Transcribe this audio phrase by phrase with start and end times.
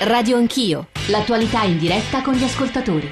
[0.00, 3.10] Radio Anch'io, l'attualità in diretta con gli ascoltatori.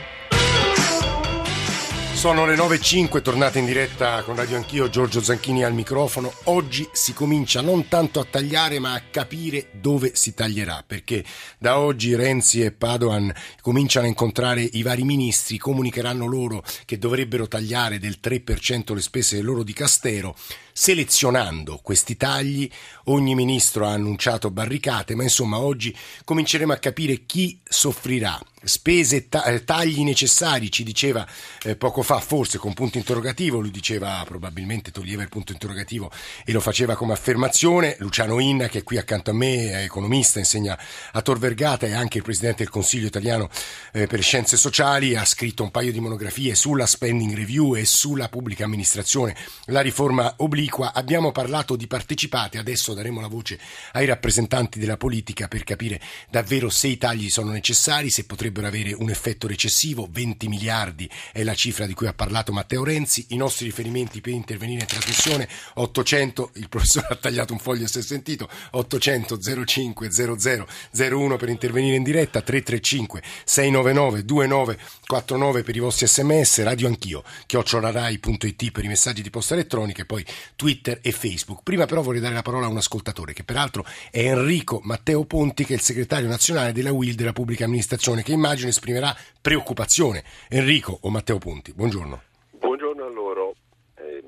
[2.14, 6.32] Sono le 9.05, tornate in diretta con Radio Anch'io, Giorgio Zanchini al microfono.
[6.44, 11.24] Oggi si comincia non tanto a tagliare ma a capire dove si taglierà, perché
[11.58, 17.48] da oggi Renzi e Padoan cominciano a incontrare i vari ministri, comunicheranno loro che dovrebbero
[17.48, 20.36] tagliare del 3% le spese del loro dicastero.
[20.78, 22.70] Selezionando questi tagli,
[23.04, 28.38] ogni ministro ha annunciato barricate, ma insomma oggi cominceremo a capire chi soffrirà.
[28.62, 31.24] Spese, eh, tagli necessari, ci diceva
[31.62, 36.10] eh, poco fa, forse con punto interrogativo, lui diceva probabilmente toglieva il punto interrogativo
[36.44, 40.40] e lo faceva come affermazione, Luciano Inna che è qui accanto a me, è economista,
[40.40, 40.76] insegna
[41.12, 43.48] a Tor Vergata, è anche il presidente del Consiglio italiano
[43.92, 48.28] eh, per scienze sociali, ha scritto un paio di monografie sulla spending review e sulla
[48.28, 50.34] pubblica amministrazione, la riforma
[50.66, 53.58] obliqua, abbiamo parlato di partecipate, adesso daremo la voce
[53.92, 58.92] ai rappresentanti della politica per capire davvero se i tagli sono necessari, se potrebbero avere
[58.92, 63.36] un effetto recessivo, 20 miliardi è la cifra di cui ha parlato Matteo Renzi, i
[63.36, 68.02] nostri riferimenti per intervenire in trasmissione 800, il professore ha tagliato un foglio se è
[68.02, 76.06] sentito, 800 05 00 01 per intervenire in diretta, 335 699 2949 per i vostri
[76.06, 80.24] sms, radio anch'io, chiocciolarai.it per i messaggi di posta elettronica e poi
[80.56, 81.60] Twitter e Facebook.
[81.62, 85.64] Prima però vorrei dare la parola a un ascoltatore che peraltro è Enrico Matteo Ponti
[85.64, 90.24] che è il segretario nazionale della WIL della pubblica amministrazione che immagino esprimerà preoccupazione.
[90.48, 92.22] Enrico o Matteo buongiorno.
[92.58, 93.54] Buongiorno a loro.
[93.96, 94.24] Eh,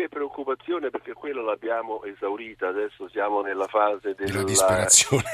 [0.00, 5.24] più che preoccupazione perché quella l'abbiamo esaurita, adesso siamo nella fase della, della disperazione,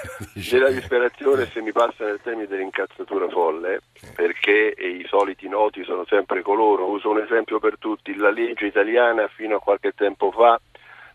[0.50, 3.80] della disperazione se mi passa nel termine dell'incazzatura folle,
[4.14, 6.88] perché i soliti noti sono sempre coloro.
[6.88, 10.60] Uso un esempio per tutti, la legge italiana fino a qualche tempo fa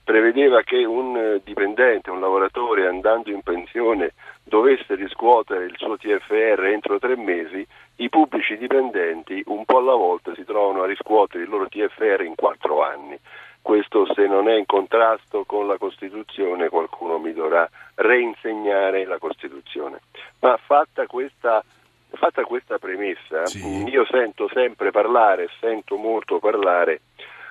[0.04, 4.14] prevedeva che un dipendente, un lavoratore andando in pensione
[4.44, 7.66] dovesse riscuotere il suo TFR entro tre mesi,
[8.02, 12.36] i pubblici dipendenti un po' alla volta si trovano a riscuotere il loro TFR in
[12.36, 13.18] quattro anni.
[13.62, 20.02] Questo se non è in contrasto con la Costituzione qualcuno mi dovrà reinsegnare la Costituzione.
[20.40, 21.64] Ma fatta questa,
[22.10, 23.84] fatta questa premessa, sì.
[23.88, 27.02] io sento sempre parlare, sento molto parlare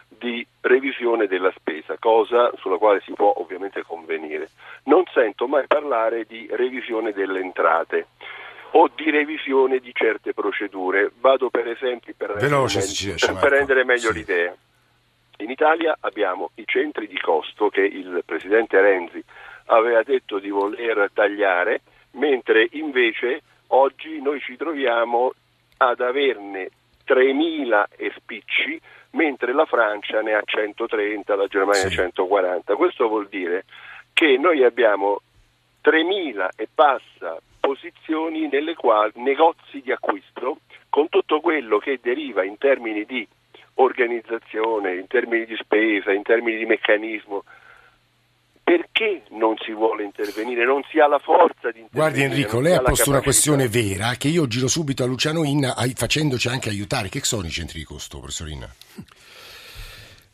[0.09, 4.51] di revisione della spesa, cosa sulla quale si può ovviamente convenire.
[4.85, 8.09] Non sento mai parlare di revisione delle entrate
[8.73, 11.11] o di revisione di certe procedure.
[11.21, 14.19] Vado per esempio per, Veloce, rendere, meglio, per rendere meglio sì.
[14.19, 14.57] l'idea.
[15.39, 19.23] In Italia abbiamo i centri di costo che il Presidente Renzi
[19.67, 21.81] aveva detto di voler tagliare,
[22.13, 25.33] mentre invece oggi noi ci troviamo
[25.79, 26.69] ad averne
[27.07, 28.81] 3.000 e spicci
[29.13, 31.95] mentre la Francia ne ha 130, la Germania sì.
[31.95, 32.75] 140.
[32.77, 33.65] Questo vuol dire
[34.13, 35.21] che noi abbiamo
[35.83, 42.59] 3.000 e passa posizioni nelle quali negozi di acquisto con tutto quello che deriva in
[42.59, 43.27] termini di
[43.75, 47.45] organizzazione, in termini di spesa, in termini di meccanismo
[48.71, 51.89] perché non si vuole intervenire, non si ha la forza di intervenire.
[51.91, 55.75] Guardi Enrico, lei ha posto una questione vera che io giro subito a Luciano Inna
[55.95, 57.09] facendoci anche aiutare.
[57.09, 58.73] Che sono i centri di costo, professor Inna?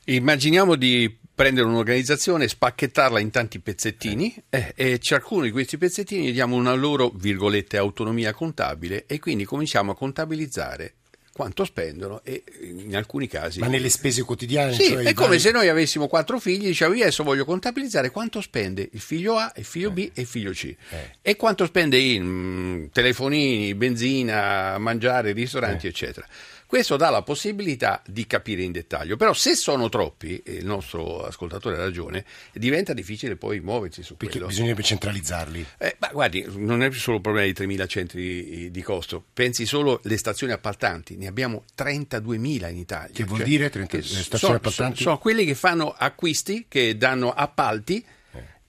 [0.09, 6.55] Immaginiamo di prendere un'organizzazione, spacchettarla in tanti pezzettini eh, e ciascuno di questi pezzettini diamo
[6.55, 10.95] una loro, virgolette, autonomia contabile e quindi cominciamo a contabilizzare
[11.37, 13.61] quanto spendono e in alcuni casi...
[13.61, 14.73] Ma nelle spese quotidiane?
[14.73, 15.41] Sì, cioè è come vari...
[15.41, 19.37] se noi avessimo quattro figli e diciamo io adesso voglio contabilizzare quanto spende il figlio
[19.37, 21.11] A, il figlio B e il figlio C eh.
[21.21, 25.91] e quanto spende in mm, telefonini, benzina, mangiare, ristoranti, eh.
[25.91, 26.27] eccetera.
[26.67, 31.23] Questo dà la possibilità di capire in dettaglio, però se sono troppi, e il nostro
[31.23, 34.49] ascoltatore ha ragione, diventa difficile poi muoversi su Perché quello.
[34.49, 35.65] bisognerebbe centralizzarli.
[35.79, 39.65] Eh, ma guardi, non è più solo il problema di 3.000 centri di costo, pensi
[39.65, 43.11] solo alle stazioni appaltanti, ne abbiamo 32.000 in Italia.
[43.13, 45.03] Che vuol cioè, dire 30, stazioni sono, appaltanti?
[45.03, 48.05] Sono quelli che fanno acquisti, che danno appalti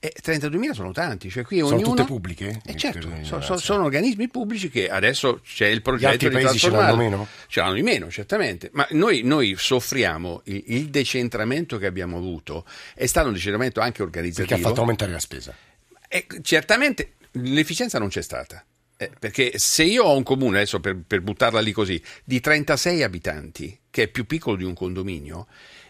[0.00, 1.58] e 32.000 sono tanti, cioè qui.
[1.58, 2.60] Sono tutte pubbliche?
[2.64, 6.58] Eh certo, sono, sono, sono, organismi pubblici che adesso c'è il progetto Gli altri paesi
[6.58, 7.26] ce l'hanno meno?
[7.48, 12.64] Ce l'hanno di meno, certamente, ma noi, noi soffriamo il, il, decentramento che abbiamo avuto,
[12.94, 14.46] è stato un decentramento anche organizzativo.
[14.46, 15.52] Perché ha fatto aumentare la spesa.
[16.08, 18.64] E certamente l'efficienza non c'è stata.
[19.00, 23.04] Eh, perché se io ho un comune, adesso per, per buttarla lì così, di 36
[23.04, 25.46] abitanti, che è più piccolo di un condominio,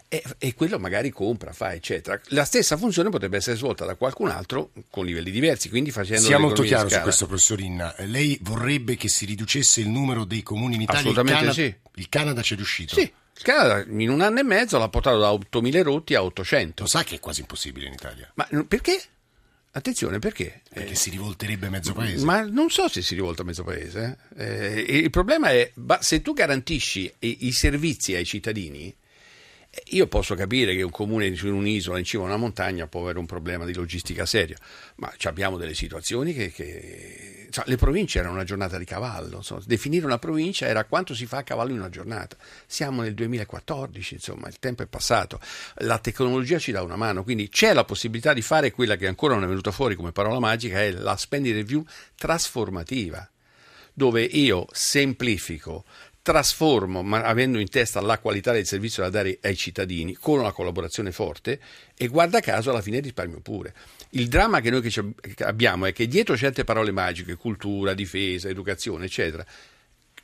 [0.07, 2.19] e, e, quello magari compra, fa, eccetera.
[2.25, 6.37] La stessa funzione potrebbe essere svolta da qualcun altro con livelli diversi, quindi facendo Sia
[6.37, 7.95] molto chiaro su questo, professorina.
[7.99, 11.01] Lei vorrebbe che si riducesse il numero dei comuni in Italia?
[11.01, 11.99] Assolutamente il Canada, sì.
[11.99, 12.93] Il Canada ci è riuscito?
[12.93, 13.01] Sì.
[13.01, 16.83] Il Canada in un anno e mezzo l'ha portato da 8.000 rotti a 800.
[16.83, 18.31] Lo sa che è quasi impossibile in Italia.
[18.35, 19.01] Ma perché?
[19.71, 20.61] Attenzione perché?
[20.67, 22.25] Perché eh, si rivolterebbe mezzo paese.
[22.25, 24.17] Ma non so se si rivolta mezzo paese.
[24.35, 28.93] Eh, il problema è se tu garantisci i, i servizi ai cittadini,
[29.91, 33.19] io posso capire che un comune su un'isola in cima a una montagna può avere
[33.19, 34.57] un problema di logistica serio,
[34.95, 37.47] ma abbiamo delle situazioni che, che...
[37.51, 39.61] Cioè, le province erano una giornata di cavallo, insomma.
[39.65, 42.35] definire una provincia era quanto si fa a cavallo in una giornata.
[42.65, 45.39] Siamo nel 2014, insomma, il tempo è passato,
[45.77, 49.35] la tecnologia ci dà una mano, quindi c'è la possibilità di fare quella che ancora
[49.35, 53.27] non è venuta fuori come parola magica, è la spending review trasformativa,
[53.93, 55.85] dove io semplifico,
[56.21, 60.51] trasformo, ma avendo in testa la qualità del servizio da dare ai cittadini, con una
[60.51, 61.59] collaborazione forte,
[61.95, 63.73] e guarda caso alla fine risparmio pure.
[64.11, 69.05] Il dramma che noi che abbiamo è che dietro certe parole magiche, cultura, difesa, educazione,
[69.05, 69.45] eccetera,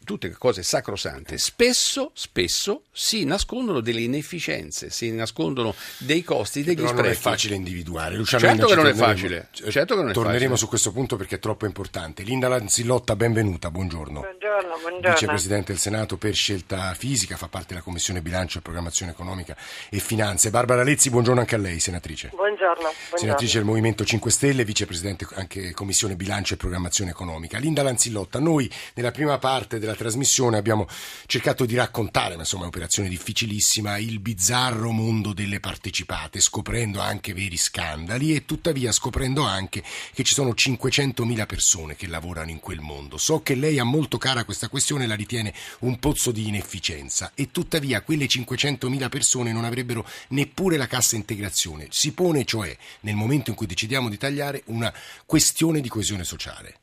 [0.06, 6.88] tutte cose sacrosante, spesso, spesso si nascondono delle inefficienze, si nascondono dei costi, degli Però
[6.88, 7.04] sprechi.
[7.04, 8.16] non è facile individuare.
[8.16, 9.50] Luciano certo che non è facile.
[9.52, 10.58] Certo che non è torneremo facile.
[10.58, 12.24] su questo punto perché è troppo importante.
[12.24, 14.22] Linda Lanzillotta, benvenuta, buongiorno.
[14.22, 15.10] Buongiorno, buongiorno.
[15.12, 19.58] Vicepresidente del Senato per scelta fisica, fa parte della Commissione Bilancio e Programmazione Economica
[19.90, 20.50] e Finanze.
[20.52, 22.30] Barbara Lezzi, buongiorno anche a lei, senatrice.
[22.34, 22.76] Buongiorno.
[22.76, 23.18] buongiorno.
[23.18, 27.58] Senatrice del Movimento 5 Stelle, vicepresidente anche Commissione Bilancio e Programmazione Economica.
[27.58, 30.88] Linda Lanzillotta, noi nella prima parte della trasmissione abbiamo
[31.26, 37.34] cercato di raccontare, ma insomma è un'operazione difficilissima, il bizzarro mondo delle partecipate, scoprendo anche
[37.34, 39.84] veri scandali e tuttavia scoprendo anche
[40.14, 43.18] che ci sono 500.000 persone che lavorano in quel mondo.
[43.18, 47.52] So che lei ha molto cara questa questione, la ritiene un pozzo di inefficienza e
[47.52, 51.88] tuttavia quelle 500.000 persone non avrebbero neppure la cassa integrazione.
[51.90, 54.94] Si pone cioè, nel momento in cui decidiamo di tagliare, una
[55.26, 56.80] questione di coesione sociale.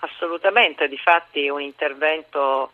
[0.00, 2.72] Assolutamente, difatti un intervento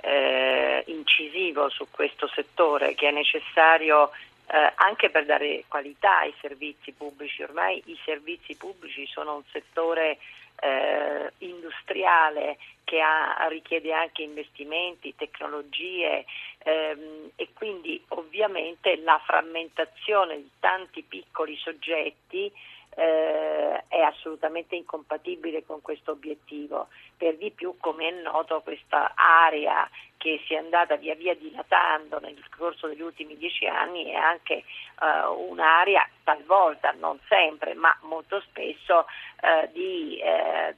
[0.00, 4.10] eh, incisivo su questo settore che è necessario
[4.50, 7.42] eh, anche per dare qualità ai servizi pubblici.
[7.42, 10.18] Ormai i servizi pubblici sono un settore
[10.60, 16.24] eh, industriale che ha, richiede anche investimenti, tecnologie
[16.62, 22.50] ehm, e quindi ovviamente la frammentazione di tanti piccoli soggetti
[22.98, 26.88] eh, è assolutamente incompatibile con questo obiettivo.
[27.16, 32.18] Per di più, come è noto, questa area che si è andata via via dilatando
[32.18, 38.40] nel corso degli ultimi dieci anni è anche eh, un'area talvolta, non sempre, ma molto
[38.40, 39.06] spesso
[39.40, 40.74] eh, di eh,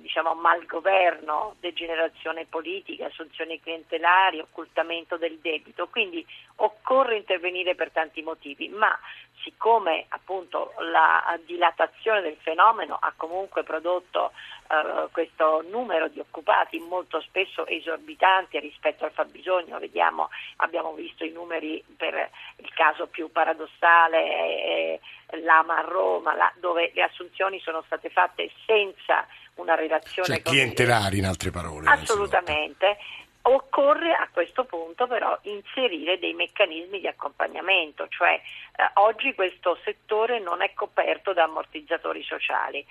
[0.00, 5.88] diciamo, malgoverno, degenerazione politica, assunzioni clientelari, occultamento del debito.
[5.88, 6.26] Quindi
[6.56, 8.98] occorre intervenire per tanti motivi, ma
[9.42, 14.32] siccome appunto la dilatazione del fenomeno ha comunque prodotto
[14.68, 21.30] eh, questo numero di occupati molto spesso esorbitanti rispetto al fabbisogno, Vediamo, abbiamo visto i
[21.30, 25.00] numeri per il caso più paradossale, eh,
[25.42, 31.18] l'AMA a Roma, là, dove le assunzioni sono state fatte senza una relazione cioè, clientelari
[31.18, 31.88] in altre parole.
[31.88, 32.96] Assolutamente.
[33.42, 40.38] Occorre a questo punto però inserire dei meccanismi di accompagnamento, cioè eh, oggi questo settore
[40.40, 42.84] non è coperto da ammortizzatori sociali,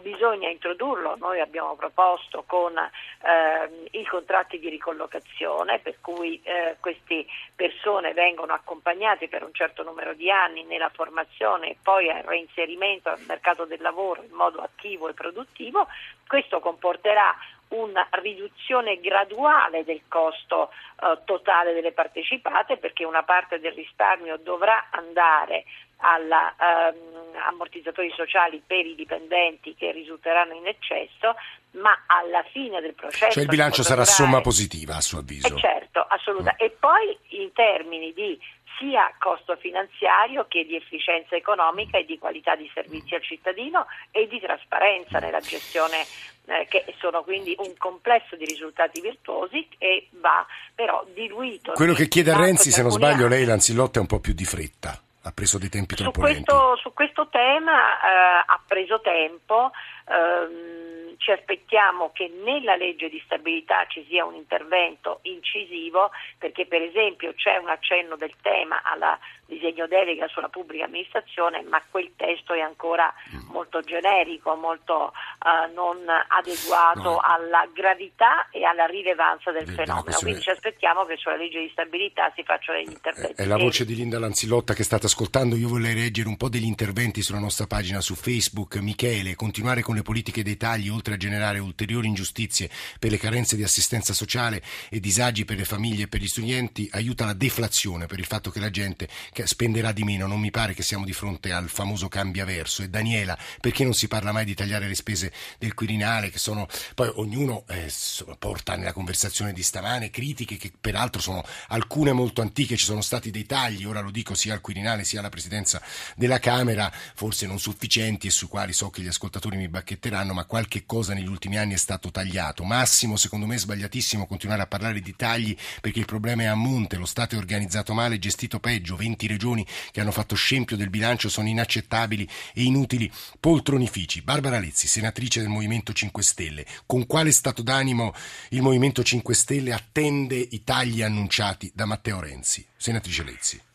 [0.00, 7.26] bisogna introdurlo, noi abbiamo proposto con eh, i contratti di ricollocazione per cui eh, queste
[7.54, 13.08] persone vengono accompagnate per un certo numero di anni nella formazione e poi al reinserimento
[13.08, 15.88] al mercato del lavoro in modo attivo e produttivo,
[16.26, 17.34] questo comporterà
[17.68, 20.70] una riduzione graduale del costo
[21.00, 25.64] eh, totale delle partecipate perché una parte del risparmio dovrà andare
[25.98, 31.36] agli ehm, ammortizzatori sociali per i dipendenti che risulteranno in eccesso,
[31.72, 33.32] ma alla fine del processo...
[33.32, 35.54] Cioè il bilancio sarà somma positiva a suo avviso?
[35.54, 36.62] Eh certo, assolutamente.
[36.62, 36.66] Mm.
[36.66, 38.38] E poi in termini di
[38.78, 44.26] sia costo finanziario che di efficienza economica e di qualità di servizi al cittadino e
[44.28, 46.04] di trasparenza nella gestione
[46.46, 51.72] eh, che sono quindi un complesso di risultati virtuosi e va però diluito.
[51.72, 54.44] Quello che chiede a Renzi, se non sbaglio, lei Lanzillotta è un po' più di
[54.44, 59.70] fretta, ha preso dei tempi troppo su questo, Su questo tema eh, ha preso tempo.
[60.08, 66.82] Ehm, ci aspettiamo che nella legge di stabilità ci sia un intervento incisivo perché per
[66.82, 72.52] esempio c'è un accenno del tema al disegno delega sulla pubblica amministrazione ma quel testo
[72.52, 73.48] è ancora mm.
[73.50, 77.18] molto generico, molto eh, non adeguato No.
[77.18, 80.02] alla gravità e alla rilevanza del De- fenomeno.
[80.02, 83.42] questione- Quindi ci aspettiamo che sulla legge di stabilità si facciano degli interventi.
[83.42, 85.56] È la voce di Linda Lanzilotta che state ascoltando.
[85.56, 88.45] Io vorrei leggere un po' degli interventi sulla nostra pagina su Facebook.
[88.80, 93.56] Michele, continuare con le politiche dei tagli, oltre a generare ulteriori ingiustizie per le carenze
[93.56, 98.06] di assistenza sociale e disagi per le famiglie e per gli studenti, aiuta la deflazione
[98.06, 99.08] per il fatto che la gente
[99.44, 100.26] spenderà di meno.
[100.26, 102.82] Non mi pare che siamo di fronte al famoso cambiaverso.
[102.82, 106.68] E Daniela, perché non si parla mai di tagliare le spese del Quirinale, che sono
[106.94, 107.90] poi ognuno eh,
[108.38, 113.30] porta nella conversazione di stamane critiche che peraltro sono alcune molto antiche, ci sono stati
[113.30, 115.82] dei tagli, ora lo dico sia al Quirinale sia alla Presidenza
[116.14, 120.44] della Camera, forse non sufficienti e su quali so che gli ascoltatori mi bacchetteranno, ma
[120.44, 122.64] qualche cosa negli ultimi anni è stato tagliato.
[122.64, 126.54] Massimo, secondo me è sbagliatissimo continuare a parlare di tagli perché il problema è a
[126.54, 130.90] monte, lo Stato è organizzato male, gestito peggio, 20 regioni che hanno fatto scempio del
[130.90, 134.22] bilancio sono inaccettabili e inutili poltronifici.
[134.22, 138.14] Barbara Lezzi, senatrice del Movimento 5 Stelle, con quale stato d'animo
[138.50, 142.66] il Movimento 5 Stelle attende i tagli annunciati da Matteo Renzi?
[142.76, 143.65] Senatrice Lezzi.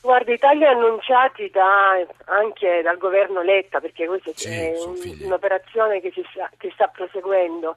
[0.00, 6.00] Guarda, i tagli annunciati da- anche dal governo Letta, perché questa Sì, è un- un'operazione
[6.00, 7.76] che, sta, che sta proseguendo,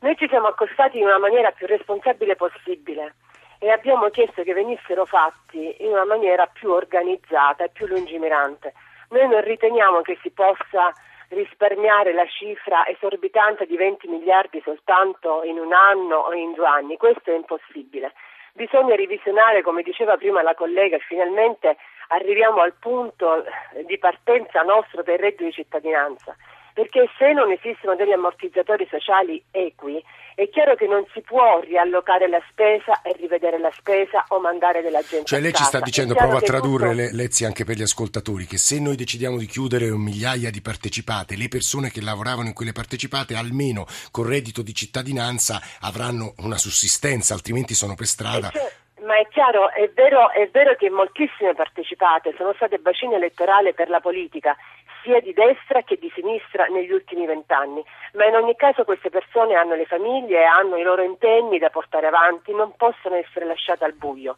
[0.00, 3.14] noi ci siamo accostati in una maniera più responsabile possibile
[3.58, 8.72] e abbiamo chiesto che venissero fatti in una maniera più organizzata e più lungimirante.
[9.10, 10.92] Noi non riteniamo che si possa
[11.30, 16.96] risparmiare la cifra esorbitante di 20 miliardi soltanto in un anno o in due anni,
[16.96, 18.12] questo è impossibile.
[18.58, 21.76] Bisogna revisionare, come diceva prima la collega, e finalmente
[22.08, 23.44] arriviamo al punto
[23.86, 26.36] di partenza nostro per il reddito di cittadinanza.
[26.74, 30.02] Perché se non esistono degli ammortizzatori sociali equi,
[30.38, 34.82] è chiaro che non si può riallocare la spesa e rivedere la spesa o mandare
[34.82, 37.74] della gente Cioè lei ci sta dicendo, prova a tradurre tutto- le- Lezzi anche per
[37.74, 42.46] gli ascoltatori, che se noi decidiamo di chiudere migliaia di partecipate, le persone che lavoravano
[42.46, 48.52] in quelle partecipate almeno con reddito di cittadinanza avranno una sussistenza, altrimenti sono per strada.
[49.00, 53.88] Ma è chiaro, è vero, è vero che moltissime partecipate sono state bacine elettorali per
[53.88, 54.56] la politica,
[55.02, 57.82] sia di destra che di sinistra negli ultimi vent'anni,
[58.14, 62.06] ma in ogni caso queste persone hanno le famiglie, hanno i loro impegni da portare
[62.06, 64.36] avanti, non possono essere lasciate al buio.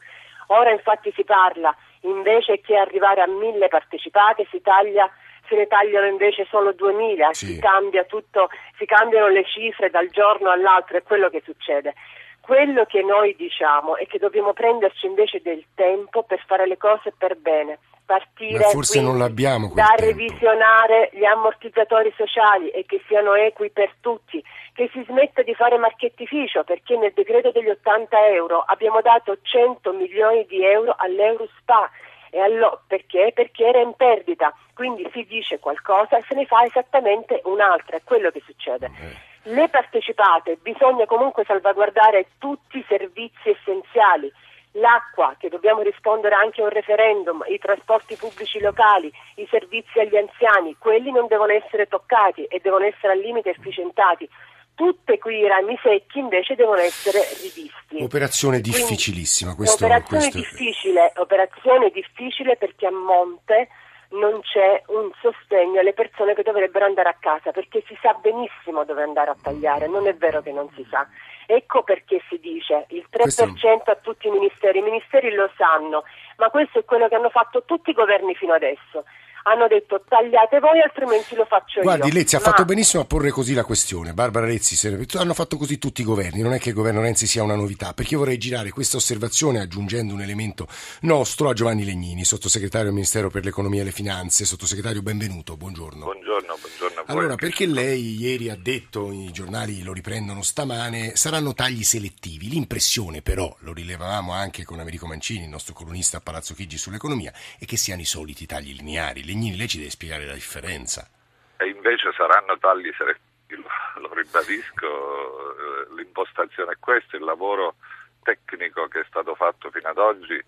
[0.49, 5.09] Ora infatti si parla, invece che arrivare a mille partecipate, si taglia
[5.49, 7.47] se ne tagliano invece solo 2000, Sì.
[7.47, 11.95] si cambia tutto, si cambiano le cifre dal giorno all'altro, è quello che succede.
[12.41, 17.13] Quello che noi diciamo è che dobbiamo prenderci invece del tempo per fare le cose
[17.17, 17.79] per bene,
[18.11, 20.05] partire quindi non l'abbiamo quel da tempo.
[20.05, 24.43] revisionare gli ammortizzatori sociali e che siano equi per tutti,
[24.75, 29.93] che si smetta di fare marchettificio perché nel decreto degli 80 euro abbiamo dato 100
[29.93, 31.89] milioni di euro all'Eurospa.
[32.33, 33.33] E allo- perché?
[33.35, 38.03] Perché era in perdita, quindi si dice qualcosa e se ne fa esattamente un'altra, è
[38.05, 38.87] quello che succede.
[38.87, 39.53] Eh.
[39.53, 44.31] Le partecipate bisogna comunque salvaguardare tutti i servizi essenziali,
[44.73, 50.17] l'acqua, che dobbiamo rispondere anche a un referendum, i trasporti pubblici locali, i servizi agli
[50.17, 54.29] anziani, quelli non devono essere toccati e devono essere al limite efficientati.
[54.75, 58.03] Tutte quei rami secchi invece devono essere rivisti.
[58.03, 63.69] Operazione difficilissima, questo, operazione questo- difficile, operazione difficile perché a monte
[64.11, 68.85] non c'è un sostegno alle persone che dovrebbero andare a casa perché si sa benissimo
[68.85, 71.07] dove andare a tagliare, non è vero che non si sa.
[71.47, 76.05] Ecco perché si dice il 3% a tutti i ministeri, i ministeri lo sanno,
[76.37, 79.05] ma questo è quello che hanno fatto tutti i governi fino adesso.
[79.45, 82.15] Hanno detto tagliate voi altrimenti lo faccio Guardi, io.
[82.15, 84.13] Lezzi ha Ma- fatto benissimo a porre così la questione.
[84.13, 87.27] Barbara Lezzi, se- hanno fatto così tutti i governi, non è che il governo Renzi
[87.27, 90.67] sia una novità, perché io vorrei girare questa osservazione aggiungendo un elemento
[91.03, 94.45] nostro a Giovanni Legnini, sottosegretario del Ministero per l'Economia e le Finanze.
[94.45, 96.05] Sottosegretario, benvenuto, buongiorno.
[96.05, 97.17] Buongiorno, buongiorno a voi.
[97.17, 102.49] Allora, perché lei ieri ha detto, i giornali lo riprendono stamane, saranno tagli selettivi.
[102.49, 107.33] L'impressione però, lo rilevavamo anche con Americo Mancini, il nostro colunista a Palazzo Chigi sull'economia,
[107.59, 109.25] è che siano i soliti tagli lineari.
[109.25, 111.09] Legnini, lei ci deve spiegare la differenza.
[111.57, 113.63] E invece saranno tagli selettivi,
[113.97, 117.75] lo, ribadisco, eh, l'impostazione è questa, il lavoro
[118.23, 120.43] tecnico che è stato fatto fino ad oggi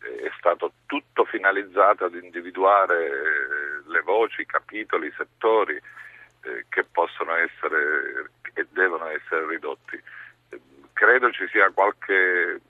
[0.00, 6.84] è stato tutto finalizzato ad individuare eh, le voci, i capitoli, i settori eh, che
[6.84, 10.00] possono essere e devono essere ridotti.
[10.50, 10.60] Eh,
[10.92, 12.60] Credo ci sia qualche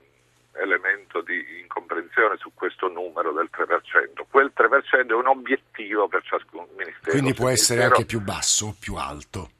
[0.52, 4.24] elemento di incomprensione su questo numero del 3%.
[4.28, 7.10] Quel 3% è un obiettivo per ciascun ministero.
[7.10, 9.50] Quindi può essere ministero anche più basso o più alto.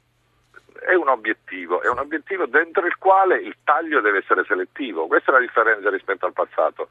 [0.89, 5.05] È un obiettivo, è un obiettivo dentro il quale il taglio deve essere selettivo.
[5.05, 6.89] Questa è la differenza rispetto al passato.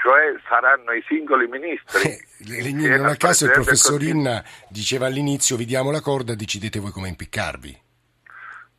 [0.00, 2.10] Cioè saranno i singoli ministri.
[2.10, 6.92] Eh, non a caso il professor Inna diceva all'inizio vi diamo la corda, decidete voi
[6.92, 7.82] come impiccarvi.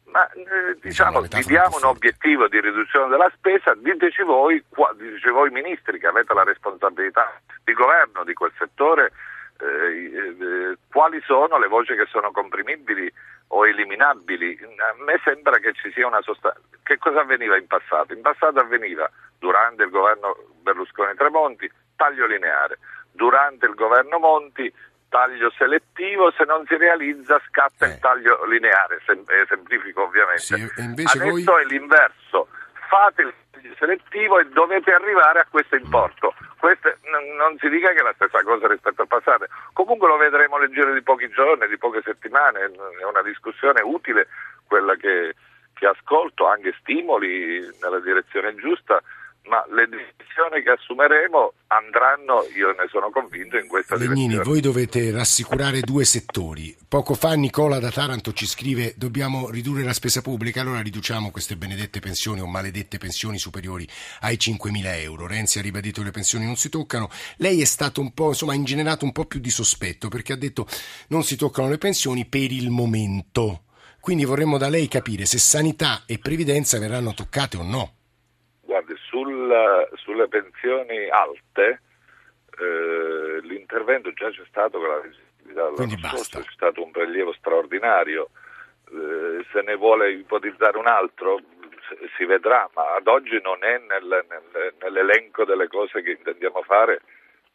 [0.06, 5.28] Ma eh, diciamo, vi diamo un obiettivo di riduzione della spesa, diteci voi, qua, diteci
[5.32, 9.12] voi ministri che avete la responsabilità di governo di quel settore,
[9.60, 13.12] eh, eh, quali sono le voci che sono comprimibili
[13.48, 14.58] o eliminabili.
[14.62, 16.60] A me sembra che ci sia una sostanza.
[16.84, 18.14] Che cosa avveniva in passato?
[18.14, 19.10] In passato avveniva
[19.40, 22.80] durante il governo Berlusconi-Tremonti taglio lineare,
[23.12, 24.72] durante il governo Monti
[25.10, 27.90] taglio selettivo, se non si realizza scatta eh.
[27.90, 30.42] il taglio lineare, sem- eh, semplifico ovviamente.
[30.42, 31.44] Sì, Adesso voi...
[31.44, 32.50] è l'inverso,
[32.96, 33.22] fate
[33.62, 36.34] il selettivo e dovete arrivare a questo importo.
[36.58, 36.96] Questo,
[37.38, 40.70] non si dica che è la stessa cosa rispetto al passato, comunque lo vedremo nel
[40.70, 44.28] giro di pochi giorni, di poche settimane, è una discussione utile
[44.66, 45.36] quella che,
[45.74, 49.02] che ascolto, anche stimoli nella direzione giusta
[49.48, 54.44] ma le decisioni che assumeremo andranno, io ne sono convinto, in questa Legnini, direzione.
[54.44, 56.76] voi dovete rassicurare due settori.
[56.88, 61.56] Poco fa Nicola da Taranto ci scrive dobbiamo ridurre la spesa pubblica, allora riduciamo queste
[61.56, 63.88] benedette pensioni o maledette pensioni superiori
[64.22, 65.28] ai 5.000 euro.
[65.28, 67.10] Renzi ha ribadito che le pensioni non si toccano.
[67.38, 70.38] Lei è stato un po', insomma, ha ingenerato un po' più di sospetto perché ha
[70.38, 70.68] detto
[71.10, 73.64] non si toccano le pensioni per il momento.
[74.00, 77.94] Quindi vorremmo da lei capire se sanità e previdenza verranno toccate o no
[79.46, 81.82] sul, sulle pensioni alte
[82.58, 86.42] eh, l'intervento già c'è stato con la visibilità Quindi basta.
[86.42, 88.30] c'è stato un prelievo straordinario,
[88.92, 91.40] eh, se ne vuole ipotizzare un altro
[92.18, 97.02] si vedrà, ma ad oggi non è nel, nel, nell'elenco delle cose che intendiamo fare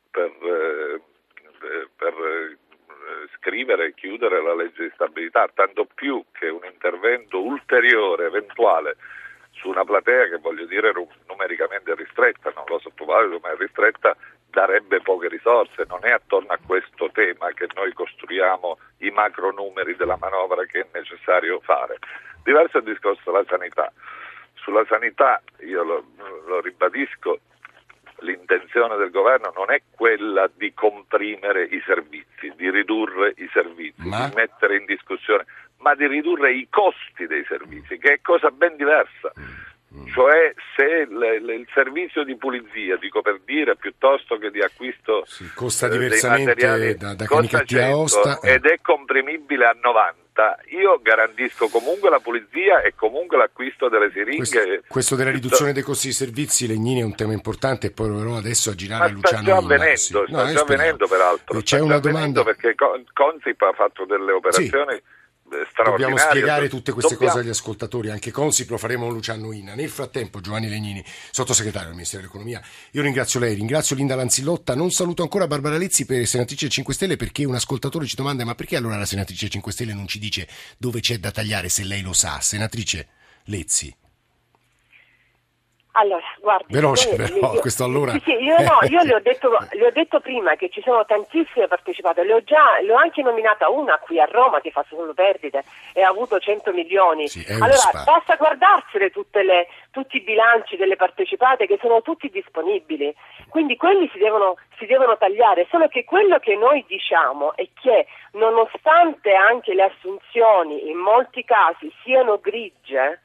[0.09, 1.01] per, eh,
[1.97, 2.57] per eh,
[3.37, 8.97] scrivere e chiudere la legge di stabilità, tanto più che un intervento ulteriore, eventuale,
[9.61, 10.93] su una platea che voglio dire
[11.29, 14.17] numericamente ristretta, non lo sottovaluto, ma è ristretta,
[14.49, 15.85] darebbe poche risorse.
[15.89, 20.81] Non è attorno a questo tema che noi costruiamo i macro numeri della manovra che
[20.81, 21.99] è necessario fare.
[22.43, 23.93] Diverso è il discorso della sanità.
[24.55, 26.05] Sulla sanità, io lo,
[26.47, 27.41] lo ribadisco,
[28.21, 34.29] l'intenzione del governo non è quella di comprimere i servizi, di ridurre i servizi, Ma...
[34.29, 35.45] di mettere in discussione
[35.81, 39.33] ma di ridurre i costi dei servizi, che è cosa ben diversa.
[39.39, 40.07] Mm, mm.
[40.09, 45.25] Cioè se le, le, il servizio di pulizia, dico per dire, piuttosto che di acquisto
[45.27, 50.19] sì, costa eh, diversamente da, da costa 100, Aosta ed è comprimibile a 90
[50.71, 54.37] io garantisco comunque la pulizia e comunque l'acquisto delle siringhe.
[54.39, 58.07] Questo, questo della riduzione dei costi dei servizi, Legnini, è un tema importante e poi
[58.07, 59.43] proverò adesso a girare a Luciano.
[59.43, 60.07] Sta già avvenendo, sì.
[60.07, 61.61] sta no, già avvenendo peraltro.
[61.61, 64.95] C'è una domanda perché Consip ha fatto delle operazioni.
[64.95, 65.19] Sì
[65.85, 67.35] Dobbiamo spiegare tutte queste Dobbiamo...
[67.35, 69.75] cose agli ascoltatori, anche Consip lo faremo con Luciano Inna.
[69.75, 74.91] Nel frattempo Giovanni Legnini, sottosegretario del Ministero dell'Economia, io ringrazio lei, ringrazio Linda Lanzillotta, non
[74.91, 78.77] saluto ancora Barbara Lezzi per senatrice 5 Stelle perché un ascoltatore ci domanda ma perché
[78.77, 82.13] allora la senatrice 5 Stelle non ci dice dove c'è da tagliare se lei lo
[82.13, 82.41] sa?
[82.41, 83.09] Senatrice
[83.45, 83.95] Lezzi.
[86.01, 88.13] Allora, guardi, veloce però, io, questo allora.
[88.13, 91.05] Sì, sì, io, no, io le, ho detto, le ho detto, prima che ci sono
[91.05, 94.83] tantissime partecipate, le ho, già, le ho anche nominata una qui a Roma che fa
[94.89, 97.29] solo perdite e ha avuto 100 milioni.
[97.29, 99.11] Sì, allora, basta guardarsene
[99.43, 103.15] le, tutti i bilanci delle partecipate che sono tutti disponibili,
[103.51, 108.07] quindi quelli si devono, si devono tagliare, solo che quello che noi diciamo è che
[108.33, 113.21] nonostante anche le assunzioni in molti casi siano grigie,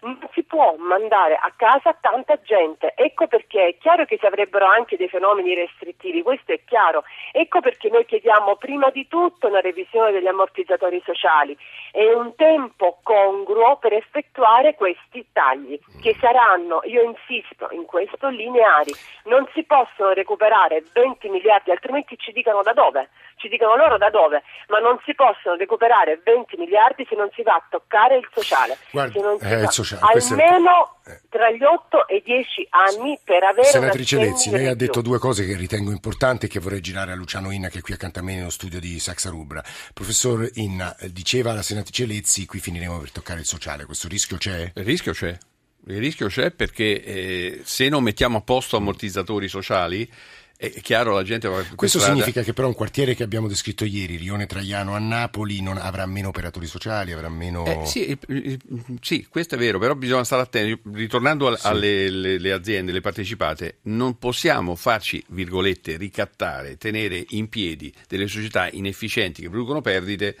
[0.00, 2.92] non si può mandare a casa tanta gente.
[2.94, 7.04] Ecco perché è chiaro che si avrebbero anche dei fenomeni restrittivi, questo è chiaro.
[7.32, 11.56] Ecco perché noi chiediamo prima di tutto una revisione degli ammortizzatori sociali
[11.92, 18.92] e un tempo congruo per effettuare questi tagli, che saranno, io insisto, in questo lineari.
[19.24, 23.08] Non si possono recuperare 20 miliardi, altrimenti ci dicano da dove
[23.40, 27.42] ci dicono loro da dove, ma non si possono recuperare 20 miliardi se non si
[27.42, 28.76] va a toccare il sociale.
[28.92, 29.18] Guarda,
[29.96, 31.20] sociale almeno è...
[31.28, 35.18] tra gli 8 e i 10 anni per avere Senatrice Lezzi, lei ha detto due
[35.18, 38.18] cose che ritengo importanti e che vorrei girare a Luciano Inna che è qui accanto
[38.18, 39.62] a me nello studio di Saxa Rubra.
[39.92, 44.72] Professor Inna, diceva la senatrice Lezzi, qui finiremo per toccare il sociale, questo rischio c'è?
[44.74, 45.36] Il rischio c'è.
[45.86, 50.08] Il rischio c'è perché eh, se non mettiamo a posto ammortizzatori sociali
[50.68, 52.14] è chiaro la gente va Questo strada.
[52.16, 56.04] significa che però un quartiere che abbiamo descritto ieri, Rione Traiano a Napoli, non avrà
[56.04, 57.64] meno operatori sociali, avrà meno...
[57.64, 58.18] Eh, sì,
[59.00, 60.80] sì, questo è vero, però bisogna stare attenti.
[60.92, 67.48] Ritornando al- alle le- le aziende, le partecipate, non possiamo farci, virgolette, ricattare, tenere in
[67.48, 70.36] piedi delle società inefficienti che producono perdite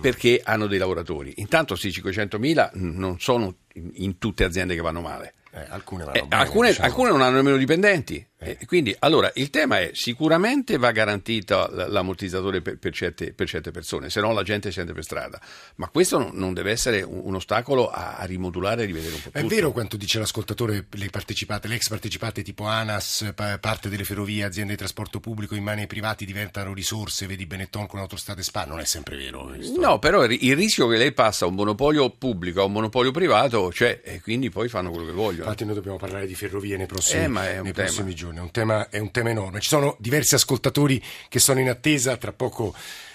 [0.00, 1.34] perché hanno dei lavoratori.
[1.36, 3.54] Intanto questi 500.000 non sono
[3.94, 5.34] in tutte aziende che vanno male.
[5.52, 6.86] Eh, alcune Eh, alcune, diciamo.
[6.86, 8.24] alcune non hanno nemmeno dipendenti.
[8.42, 13.70] Eh, quindi, allora, il tema è sicuramente va garantito l'ammortizzatore per, per certe, per certe
[13.70, 15.38] persone, se no la gente scende per strada.
[15.76, 19.20] Ma questo non, non deve essere un, un ostacolo a, a rimodulare e rivedere un
[19.20, 19.54] po' È tutto.
[19.54, 24.44] vero quanto dice l'ascoltatore, le partecipate, le ex partecipate tipo ANAS, pa- parte delle ferrovie,
[24.44, 28.64] aziende di trasporto pubblico in mani ai privati diventano risorse, vedi Benetton con Autostrade Spa,
[28.64, 29.44] non è sempre vero.
[29.46, 29.78] questo.
[29.78, 33.68] No, però il rischio che lei passa a un monopolio pubblico a un monopolio privato
[33.72, 35.42] c'è e quindi poi fanno quello che vogliono.
[35.44, 38.50] Infatti noi dobbiamo parlare di ferrovie nei prossimi, Eh, è nei prossimi giorni, è un,
[38.50, 39.60] tema, è un tema enorme.
[39.60, 42.74] Ci sono diversi ascoltatori che sono in attesa, tra poco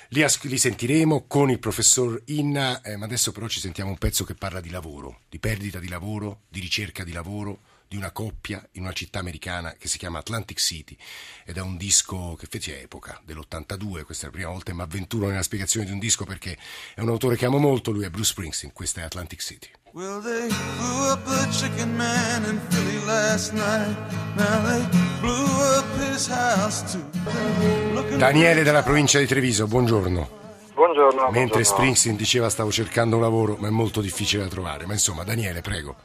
[0.09, 3.97] li, as- li sentiremo con il professor Inna, eh, ma adesso però ci sentiamo un
[3.97, 8.11] pezzo che parla di lavoro, di perdita di lavoro, di ricerca di lavoro, di una
[8.11, 10.97] coppia in una città americana che si chiama Atlantic City
[11.45, 14.81] ed è un disco che fece epoca dell'82, questa è la prima volta che mi
[14.81, 16.57] avventuro nella spiegazione di un disco perché
[16.93, 19.69] è un autore che amo molto, lui è Bruce Springsteen, questa è Atlantic City.
[19.93, 23.95] Well, they blew up the chicken man in Philly last night.
[24.35, 24.85] Now they
[25.21, 25.45] blew
[25.77, 28.17] up his house too.
[28.17, 30.43] Daniele dalla provincia di Treviso, buongiorno.
[30.73, 31.21] Buongiorno.
[31.31, 31.63] Mentre buongiorno.
[31.63, 34.85] Springsteen diceva stavo cercando un lavoro, ma è molto difficile da trovare.
[34.85, 35.95] Ma insomma, Daniele, prego.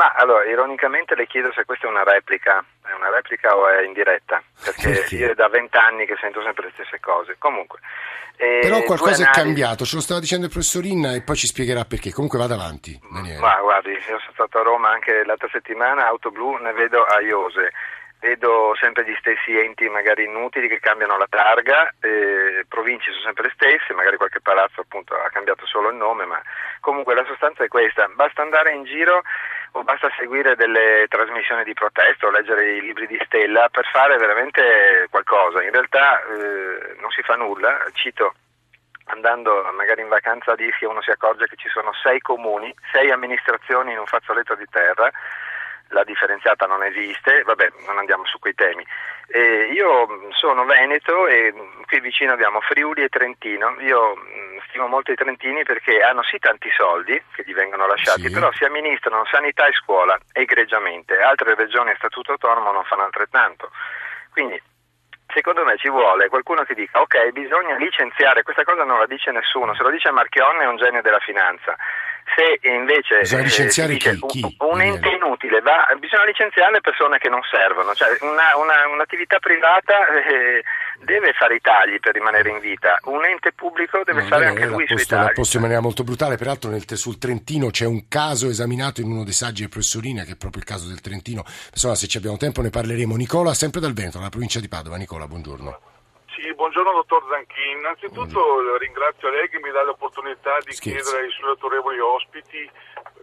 [0.00, 2.64] Ma allora, ironicamente le chiedo se questa è una replica.
[2.82, 4.42] È una replica o è in diretta?
[4.64, 5.16] Perché Perché?
[5.16, 7.36] io è da vent'anni che sento sempre le stesse cose.
[7.38, 7.80] Comunque.
[8.38, 11.36] eh, Però qualcosa è analisi- cambiato, ce lo stava dicendo il professor Inna e poi
[11.36, 12.12] ci spiegherà perché.
[12.12, 13.40] Comunque vada avanti, Daniele.
[13.40, 17.20] Ma guardi, io sono stato a Roma anche l'altra settimana, auto blu ne vedo a
[17.20, 17.70] Iose.
[18.20, 23.44] Vedo sempre gli stessi enti magari inutili che cambiano la targa, eh, province sono sempre
[23.44, 26.38] le stesse, magari qualche palazzo appunto ha cambiato solo il nome, ma
[26.80, 29.22] comunque la sostanza è questa, basta andare in giro
[29.72, 34.16] o basta seguire delle trasmissioni di protesta o leggere i libri di Stella per fare
[34.16, 35.62] veramente qualcosa.
[35.62, 38.34] In realtà eh, non si fa nulla, cito
[39.10, 43.10] andando magari in vacanza a Ischia uno si accorge che ci sono sei comuni, sei
[43.10, 45.10] amministrazioni in un fazzoletto di terra,
[45.90, 48.84] la differenziata non esiste, vabbè non andiamo su quei temi.
[49.28, 54.60] Eh, io mh, sono veneto e mh, qui vicino abbiamo Friuli e Trentino, io mh,
[54.68, 58.30] stimo molto i trentini perché hanno sì tanti soldi che gli vengono lasciati, Sì.
[58.32, 63.70] però si amministrano sanità e scuola egregiamente, altre regioni a statuto autonomo non fanno altrettanto.
[64.32, 64.60] Quindi
[65.32, 69.30] Secondo me ci vuole qualcuno che dica ok, bisogna licenziare, questa cosa non la dice
[69.30, 71.76] nessuno, se lo dice Marchionne è un genio della finanza.
[72.36, 74.40] Se invece Bisogna eh, licenziare dice chi?
[74.40, 74.56] Chi?
[74.60, 79.38] un, ente inutile, va- bisogna licenziare le persone che non servono, cioè una- una- un'attività
[79.38, 80.62] privata eh,
[81.02, 84.62] deve fare i tagli per rimanere in vita, un ente pubblico deve No, fare Daniele
[84.64, 85.34] anche lui posto, l'ha tagli.
[85.34, 86.36] posto in maniera molto brutale.
[86.36, 90.22] Peraltro, nel, sul Trentino c'è un caso esaminato in uno dei saggi del professor Inna,
[90.24, 91.42] che è proprio il caso del Trentino.
[91.72, 93.16] Insomma, se ci abbiamo tempo ne parleremo.
[93.16, 94.96] Nicola, sempre dal Veneto, dalla provincia di Padova.
[94.96, 95.80] Nicola, buongiorno.
[96.34, 97.72] Sì, buongiorno dottor Zanchini.
[97.72, 101.10] Innanzitutto ringrazio lei che mi dà l'opportunità di Scherzo.
[101.10, 102.70] chiedere ai suoi autorevoli ospiti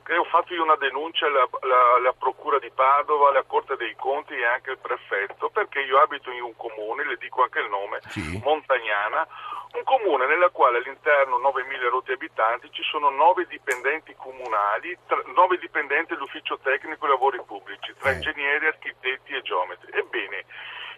[0.04, 3.93] che ho fatto io una denuncia alla, alla- alla Procura di Padova, alla Corte dei
[3.96, 7.70] Conti e anche al prefetto perché io abito in un comune, le dico anche il
[7.70, 8.39] nome, Sì.
[8.43, 9.28] Montagnana,
[9.74, 14.98] un comune nella quale all'interno 9.000 rotti abitanti ci sono 9 dipendenti comunali,
[15.36, 18.13] 9 dipendenti dell'ufficio tecnico e lavori pubblici, tra Eh.
[18.13, 19.91] ingegneri, architetti e geometri.
[19.91, 20.46] Ebbene,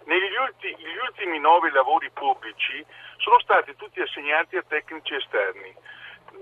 [0.09, 2.83] negli ulti- gli ultimi nove lavori pubblici
[3.17, 5.71] sono stati tutti assegnati a tecnici esterni,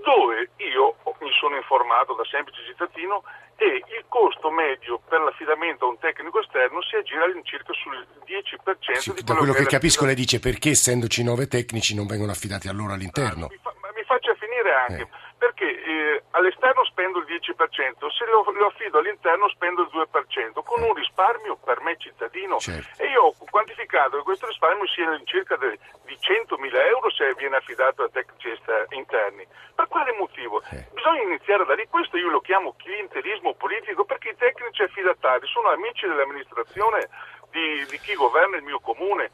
[0.04, 3.24] dove io mi sono informato da semplice cittadino
[3.58, 3.66] e
[3.98, 9.12] il costo medio per l'affidamento a un tecnico esterno si aggira all'incirca sul 10% Sì,
[9.14, 12.32] di da quello quello che è capisco, lei dice perché essendoci nove tecnici non vengono
[12.32, 13.48] affidati a loro all'interno.
[13.50, 15.10] Mi, fa- ma mi faccia finire anche, Eh.
[15.38, 20.82] Perché eh, all'esterno spendo il 10%, se lo, lo affido all'interno spendo il 2%, con
[20.82, 22.58] un risparmio per me cittadino.
[22.58, 23.02] Certo.
[23.02, 27.34] E io ho quantificato che questo risparmio sia in circa de- di 100.000 euro se
[27.38, 28.50] viene affidato a tecnici
[28.92, 29.46] interni.
[29.76, 30.62] Per quale motivo?
[30.72, 30.88] Eh.
[30.94, 35.70] Bisogna iniziare da lì, questo io lo chiamo clientelismo politico, perché i tecnici affidatari sono
[35.70, 37.08] amici dell'amministrazione
[37.52, 39.32] di, di chi governa il mio comune.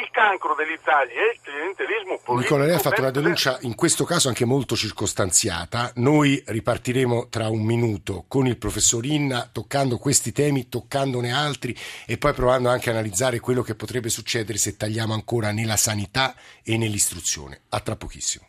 [0.00, 2.34] Il cancro dell'Italia è il clientelismo politico.
[2.34, 5.90] Nicola, lei ha fatto una denuncia in questo caso anche molto circostanziata.
[5.96, 12.16] Noi ripartiremo tra un minuto con il professor Inna toccando questi temi, toccandone altri e
[12.16, 16.76] poi provando anche a analizzare quello che potrebbe succedere se tagliamo ancora nella sanità e
[16.76, 17.62] nell'istruzione.
[17.70, 18.46] A tra pochissimo.